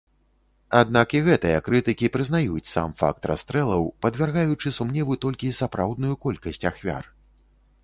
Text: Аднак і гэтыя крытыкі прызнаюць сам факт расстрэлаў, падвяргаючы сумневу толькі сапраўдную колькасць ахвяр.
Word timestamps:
Аднак 0.77 1.11
і 1.19 1.19
гэтыя 1.27 1.57
крытыкі 1.67 2.09
прызнаюць 2.15 2.71
сам 2.71 2.89
факт 3.03 3.29
расстрэлаў, 3.33 3.85
падвяргаючы 4.07 4.75
сумневу 4.81 5.21
толькі 5.29 5.55
сапраўдную 5.61 6.13
колькасць 6.27 6.65
ахвяр. 6.75 7.05